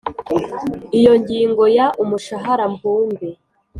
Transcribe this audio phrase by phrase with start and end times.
[1.01, 3.29] Ingingo ya umushahara mbumbe